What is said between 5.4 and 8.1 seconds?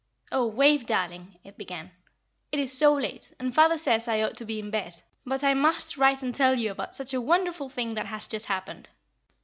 I must write and tell you about such a wonderful thing that